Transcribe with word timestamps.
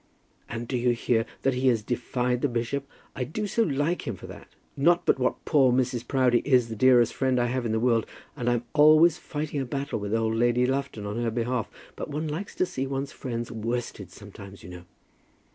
"And 0.49 0.67
do 0.67 0.77
you 0.77 0.93
hear 0.95 1.27
that 1.43 1.53
he 1.53 1.67
has 1.67 1.83
defied 1.83 2.41
the 2.41 2.47
bishop? 2.47 2.87
I 3.15 3.23
do 3.23 3.45
so 3.45 3.61
like 3.61 4.07
him 4.07 4.15
for 4.15 4.25
that. 4.25 4.47
Not 4.75 5.05
but 5.05 5.19
what 5.19 5.45
poor 5.45 5.71
Mrs. 5.71 6.07
Proudie 6.07 6.41
is 6.43 6.69
the 6.69 6.75
dearest 6.75 7.13
friend 7.13 7.39
I 7.39 7.45
have 7.45 7.67
in 7.67 7.71
the 7.71 7.79
world, 7.79 8.07
and 8.35 8.49
I'm 8.49 8.65
always 8.73 9.19
fighting 9.19 9.61
a 9.61 9.65
battle 9.65 9.99
with 9.99 10.15
old 10.15 10.33
Lady 10.37 10.65
Lufton 10.65 11.05
on 11.05 11.21
her 11.21 11.29
behalf. 11.29 11.69
But 11.95 12.09
one 12.09 12.27
likes 12.27 12.55
to 12.55 12.65
see 12.65 12.87
one's 12.87 13.11
friends 13.11 13.51
worsted 13.51 14.09
sometimes, 14.09 14.63
you 14.63 14.69
know." 14.69 14.85